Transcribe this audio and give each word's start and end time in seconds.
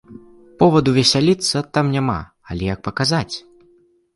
Поваду 0.61 0.93
весяліцца 0.95 1.57
там 1.79 1.85
няма, 1.99 2.17
але 2.55 2.63
як 2.73 2.79
паказаць? 2.89 3.35